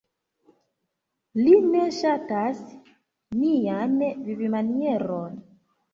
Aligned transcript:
Li 1.41 1.51
ne 1.67 1.83
ŝatas 1.99 2.63
nian 3.43 3.95
vivmanieron. 4.31 5.41